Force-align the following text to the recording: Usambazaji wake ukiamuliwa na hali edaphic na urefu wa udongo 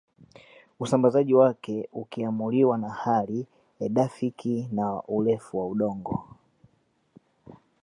Usambazaji 0.79 1.33
wake 1.33 1.89
ukiamuliwa 1.93 2.77
na 2.77 2.89
hali 2.89 3.47
edaphic 3.79 4.45
na 4.71 5.03
urefu 5.03 5.59
wa 5.59 5.67
udongo 5.67 6.25